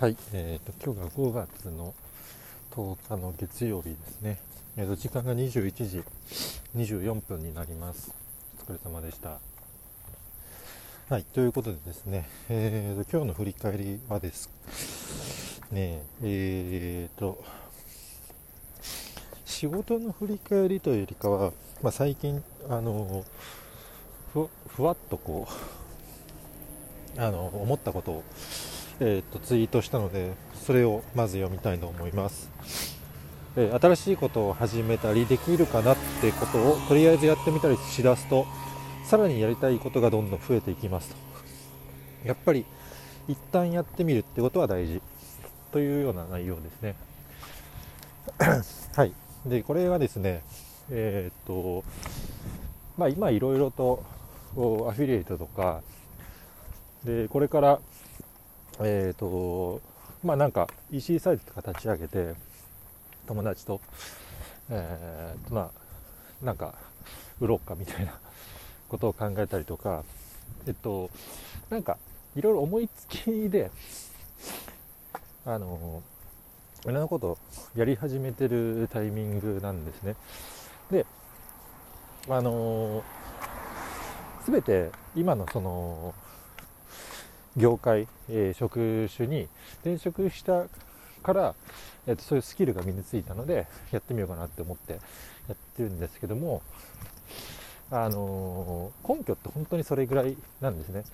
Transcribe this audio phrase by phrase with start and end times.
[0.00, 1.92] はい、えーと、今日が5月の
[2.70, 4.38] 10日の月曜日ですね、
[4.78, 6.02] えーと、時間が21時
[6.74, 8.10] 24分になります。
[8.66, 9.38] お疲れ様でした。
[11.10, 14.48] はいということでですね、えーと、今日の振り返りはです
[15.70, 17.44] ねえーと
[19.44, 23.22] 仕事の振り返りというよりかは、まあ、最近あの
[24.32, 25.46] ふふわっとこ
[27.18, 28.24] うあの思ったことを
[29.00, 32.50] えー、とツイートしたのでそれをまず読みたいと思います、
[33.56, 38.46] えー、新しいことを始めたりできるかなってことをとりあえずやってみたりしだすと
[39.04, 41.16] さらにやりたいことがどんどん増えていきますと。
[42.24, 42.64] やっぱり
[43.26, 45.02] 一旦やってみるってことは大事。
[45.72, 46.94] というような内容ですね。
[48.94, 49.12] はい。
[49.46, 50.42] でこれはですね
[50.90, 51.84] えー、っと
[52.98, 54.04] まあ今いろいろと
[54.52, 55.80] アフィリエイトとか
[57.04, 57.80] でこれから
[58.82, 59.80] えっ、ー、と
[60.24, 62.34] まあなんか EC サイトとか立ち上げて
[63.26, 63.80] 友達と、
[64.70, 65.70] えー、とま
[66.42, 66.74] あなんか
[67.40, 68.18] 売ろうかみたいな
[68.88, 70.04] ことを考えたりとか
[70.66, 71.10] えっと
[71.68, 71.98] なんか
[72.36, 73.70] いろいろ思いつきで
[75.44, 76.02] あの
[76.84, 77.38] いろんなことを
[77.74, 80.16] やり始めてるタイミングなんですね。
[80.90, 81.06] で
[82.28, 83.02] あの
[84.46, 86.14] 全て今のその
[87.56, 89.48] 業界、えー、職種に
[89.82, 90.66] 転職した
[91.22, 91.54] から、
[92.06, 94.98] えーと、そういうスキルが身についたのでやってみようかなって思ってや
[95.54, 96.62] ってるんですけども、
[97.90, 101.04] あのー、根拠って本当にそれぐらいなんですね。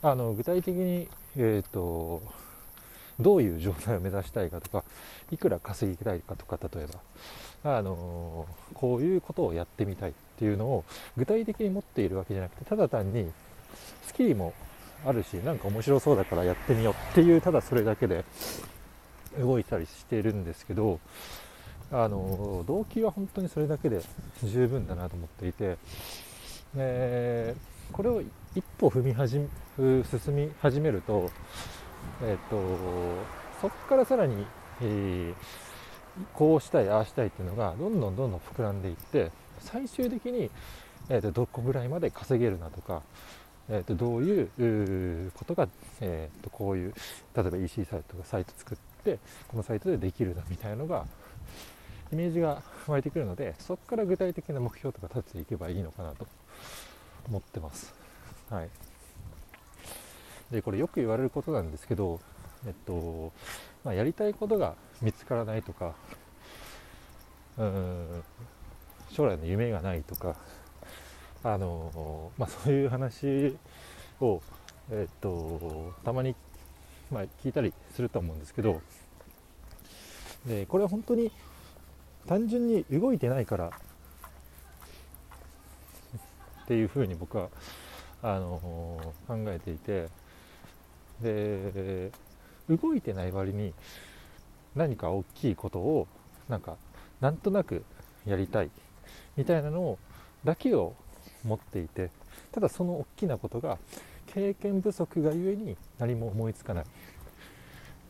[0.00, 2.22] あの具体的に、えーと、
[3.18, 4.84] どういう状態を目指したいかとか
[5.32, 6.86] いくら稼ぎたいかとか例え
[7.64, 10.84] ば、あの、こういうことをやってみたいっていうのを
[11.16, 13.28] 具体的に持っているわけじゃなくてただ単に
[14.06, 14.54] スキルも
[15.06, 18.24] あるしなんか面白そうだからやってみようっていうただそれだけで
[19.38, 20.98] 動いたりしてるんですけど
[21.90, 24.02] あの動機は本当にそれだけで
[24.44, 25.78] 十分だなと思っていて、
[26.76, 28.22] えー、これを
[28.54, 29.48] 一歩踏み始め
[30.04, 31.30] 進み始めると,、
[32.22, 32.56] えーと、
[33.60, 34.44] そこからさらに、
[34.82, 35.34] えー、
[36.34, 39.30] こうしたいああしたいっていうのがどんどんどんどん膨らんでいって
[39.60, 40.50] 最終的に、
[41.08, 43.02] えーとどこぐらいまで稼げるなとか
[43.70, 45.68] えー、とどういうことが、
[46.00, 46.94] えー、とこういう
[47.36, 49.18] 例えば EC サイトとかサイト作って
[49.48, 51.06] このサイトでできるなみたいなのが
[52.12, 56.26] イメージが湧いてくるのでそこから具体的な目標とか立てていけばいいのかなと
[57.28, 57.94] 思ってます。
[58.48, 58.70] はい、
[60.50, 62.18] でこれよく言われることなんですけど、
[62.66, 63.32] えっと
[63.84, 65.94] まあ、やりたいことが見つからないとか
[67.58, 68.24] うん
[69.10, 70.36] 将来の夢がないとか
[71.44, 73.56] あのまあ、そういう話
[74.20, 74.42] を、
[74.90, 76.34] えっと、たまに、
[77.12, 78.80] まあ、聞いたりすると思うんですけど
[80.46, 81.30] でこれは本当に
[82.26, 83.70] 単純に動いてないから
[86.64, 87.50] っていうふうに僕は
[88.20, 90.08] あの考えていて
[91.22, 92.10] で
[92.68, 93.72] 動いてない割に
[94.74, 96.08] 何か大きいことを
[96.48, 96.76] なんか
[97.20, 97.84] なんとなく
[98.26, 98.70] やりたい
[99.36, 99.98] みたいなの
[100.44, 100.94] だけを
[101.44, 102.10] 持っていて
[102.52, 103.78] ただその大きなことが
[104.26, 106.84] 経験不足がゆえに何も思いつかない。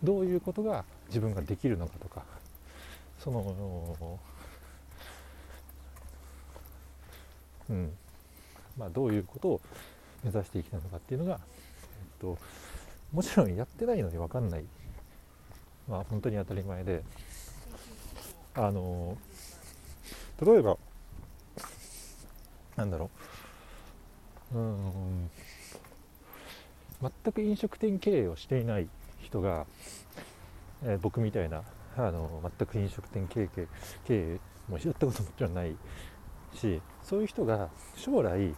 [0.03, 2.23] どういうことが自分ができるのかとか
[3.19, 4.19] その
[7.69, 7.93] うん。
[8.77, 9.61] まあ、どういうことを
[10.23, 12.39] 目指していきたいのかっていうのが、えっと、
[13.13, 14.65] もちろんやってないのに分かんない、
[15.89, 17.03] まあ、本当に当たり前で。
[18.55, 19.17] あの
[20.45, 20.77] 例えば
[22.79, 23.11] なんだろ
[24.55, 24.59] う。
[24.59, 25.31] うん。
[27.03, 28.89] 全く飲食店経営をしていない
[29.21, 29.67] 人が、
[30.85, 31.63] えー、僕みたいな
[31.97, 33.49] あの全く飲食店経営
[34.05, 35.77] 経営もやったこともちろんない
[36.55, 38.55] しそういう人が将来、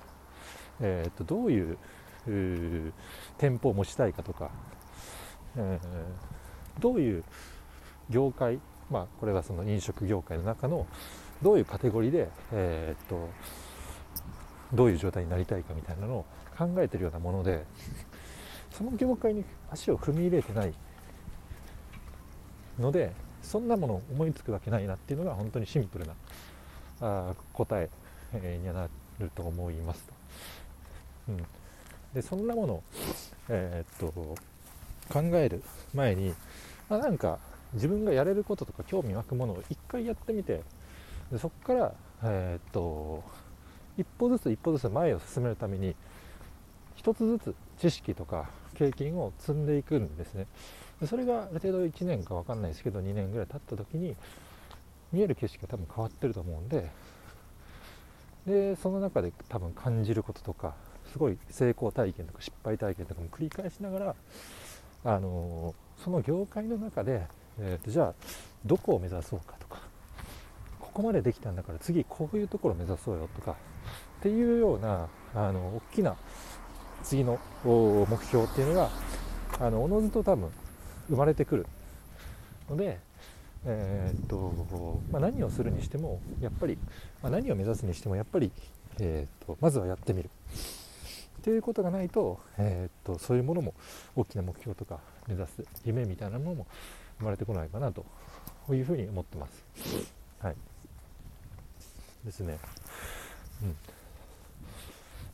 [0.80, 1.78] えーと、どういう
[3.38, 4.50] 店舗を持ちたいかとか、
[5.56, 7.24] えー、どういう
[8.10, 8.58] 業界
[8.90, 10.86] まあこれはその飲食業界の中の
[11.42, 13.30] どういうカテゴリーで、えーと
[14.72, 16.26] どういう状態になりたいかみたいなのを
[16.56, 17.64] 考えてるようなもので
[18.72, 20.74] その業界に足を踏み入れてない
[22.78, 23.12] ので
[23.42, 26.14] そんなものを思いつくわけないなっていうのが本当にシンプルな
[27.00, 27.88] あ答え、
[28.34, 28.88] えー、にな
[29.18, 30.12] ると思いますと。
[31.28, 31.36] うん、
[32.14, 32.82] でそんなものを、
[33.48, 34.34] えー、っと
[35.12, 35.62] 考える
[35.94, 36.34] 前に、
[36.88, 37.38] まあ、なんか
[37.72, 40.62] 自分がやれることとか興味湧くものを一回やってみて
[41.30, 41.92] でそこから、
[42.24, 43.22] えー、っと
[43.98, 45.94] 一歩ずつ一歩ずつ前を進めるために
[46.96, 50.46] 一つずつ知識とか経験を積んでいくんですね。
[51.06, 54.14] それがある程度1年か分かんないですけど2年ぐらい経った時に
[55.12, 56.90] 見える景色が多分変わってると思うんで
[58.46, 60.74] でその中で多分感じることとか
[61.12, 64.14] すごい成功体験とか失敗体験とかも繰り返しながら、
[65.04, 67.26] あの、その業界の中で、
[67.58, 68.14] えーと、じゃあ
[68.64, 69.79] どこを目指そうかとか
[71.00, 76.14] ここまでできたんだから次こういうところを目指そうよとかっていうようなあの大きな
[77.02, 78.90] 次の目標っていうのが
[79.58, 80.50] あのおのずと多分
[81.08, 81.66] 生まれてくる。
[82.68, 83.00] ので、
[83.64, 86.76] えー、っとまあ、何をするにしてもやっぱり、
[87.22, 88.52] まあ、何を目指すにしてもやっぱり、
[88.98, 90.28] えー、っとまずはやってみる。
[90.28, 93.72] っていうことがないと,、えー、っとそういうものも
[94.14, 96.66] 大きな目標とか目指す夢みたいなものも
[97.20, 98.04] 生まれてこないかなと
[98.68, 99.64] いうふうに思ってます。
[100.40, 100.56] はい。
[102.24, 102.58] ですね。
[103.62, 103.76] うん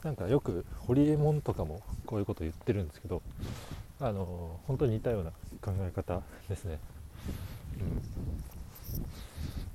[0.04, 3.22] なんかよくホリエモンとかもこういうこと言ってるんですけど
[3.98, 6.78] あの本当に似たような考え方ですね。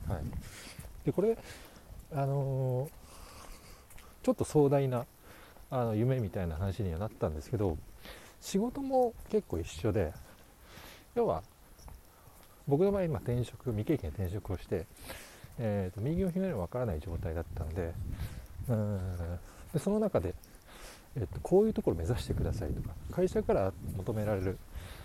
[0.08, 0.24] うんはい、
[1.06, 1.38] でこれ
[2.14, 2.90] あの
[4.24, 5.06] ちょっと壮大な
[5.70, 7.78] あの夢みたいな話にはなったんですけど
[8.40, 10.14] 仕事も結構一緒で
[11.16, 11.44] 要は
[12.68, 14.86] 僕の場合今転職未経験転職をして、
[15.60, 17.94] えーと、右を左もわからない状態だったんで
[18.70, 19.00] うん
[19.74, 20.34] でその中で、
[21.16, 24.58] えっと、こういうところ目指してくださいとか会社から求められる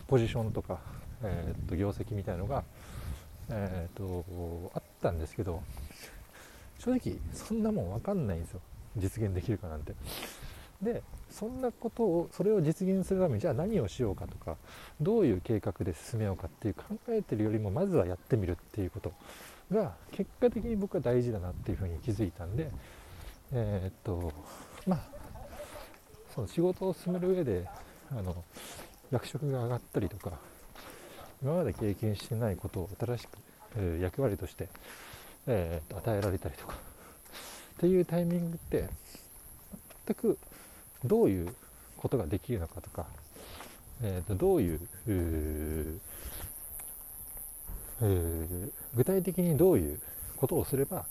[0.08, 0.78] ポジションとか、
[1.22, 2.64] えっと、業績みたいのが、
[3.50, 4.24] えっと、
[4.74, 5.62] あったんですけど
[6.78, 8.60] 正直そんなもん分かんないんですよ
[8.96, 9.94] 実現できるかなんて。
[10.82, 14.56] でそんなことをそれを実現するためにじゃあ何をしようかとか
[15.00, 19.12] どういう計画で進めようかっていう考えてるよりもまずはやってみるっていうこと
[19.70, 22.70] が結果的に僕は大事だなっていうふうに気づいたんで
[23.52, 24.32] えー、っと
[24.86, 25.00] まあ
[26.34, 27.68] その仕事を進める上で
[28.10, 28.44] あの
[29.10, 30.32] 役職が上がったりとか
[31.42, 33.38] 今まで経験してないことを新しく、
[33.76, 34.68] えー、役割として、
[35.46, 38.88] えー、与えられたりとかっていうタイミングって
[40.06, 40.38] 全く
[41.04, 41.54] どういう
[41.96, 43.06] ことができるのかとか、
[44.02, 46.00] えー、とどういう
[48.02, 50.00] えー、具体的にどういう
[50.36, 51.06] ことをすれば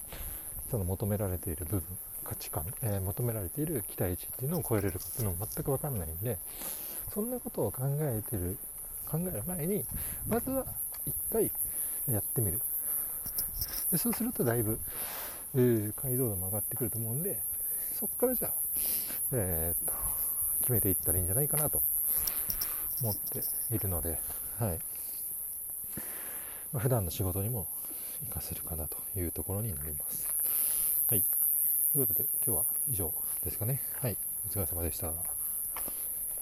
[0.70, 1.84] その求められている部分
[2.24, 6.38] 価値観、えー、求められている期待値っていうのを超えれるかっていうのも全く分かんないんで
[7.14, 8.58] そんなことを考えてる
[9.06, 9.86] 考える前に
[10.28, 10.66] まずは
[11.06, 11.52] 一回
[12.12, 12.60] やってみる。
[13.92, 14.80] でそうするとだいぶ、
[15.54, 17.40] えー、解像度も上がってくると思うんで
[17.94, 18.54] そこからじゃあ、
[19.32, 19.94] えー、っと
[20.62, 21.84] 決めていったらいいんじゃないかなと
[23.02, 23.44] 思って
[23.74, 24.20] いるので、
[24.60, 24.80] はい。
[26.76, 27.68] まあ、普段の仕事にも
[28.26, 30.28] 活かせるかなというところになります。
[31.08, 31.24] はい。
[31.94, 33.14] ということで、今日は以上
[33.46, 33.82] ですかね。
[34.02, 34.18] はい。
[34.46, 35.35] お疲れ様でした。